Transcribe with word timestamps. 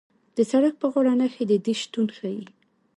د 0.35 0.37
سړک 0.51 0.73
په 0.81 0.87
غاړه 0.93 1.13
نښې 1.19 1.43
د 1.51 1.53
دې 1.65 1.73
شتون 1.81 2.07
ښیي 2.17 2.43